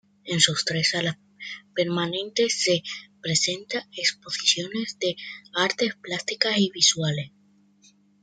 [0.25, 1.17] En sus tres salas
[1.75, 2.81] permanentes se
[3.21, 5.15] presentan exposiciones de
[5.53, 7.29] artes plásticas y visuales.